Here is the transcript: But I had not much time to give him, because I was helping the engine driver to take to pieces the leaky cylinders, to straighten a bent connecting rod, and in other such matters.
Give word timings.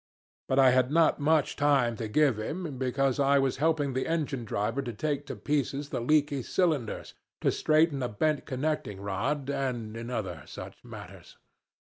But 0.47 0.57
I 0.57 0.71
had 0.71 0.89
not 0.89 1.19
much 1.19 1.55
time 1.55 1.95
to 1.97 2.07
give 2.07 2.39
him, 2.39 2.79
because 2.79 3.19
I 3.19 3.37
was 3.37 3.57
helping 3.57 3.93
the 3.93 4.07
engine 4.07 4.45
driver 4.45 4.81
to 4.81 4.93
take 4.93 5.27
to 5.27 5.35
pieces 5.35 5.89
the 5.89 5.99
leaky 6.01 6.41
cylinders, 6.41 7.13
to 7.41 7.51
straighten 7.51 8.01
a 8.01 8.09
bent 8.09 8.47
connecting 8.47 8.99
rod, 8.99 9.47
and 9.51 9.95
in 9.95 10.09
other 10.09 10.41
such 10.47 10.83
matters. 10.83 11.37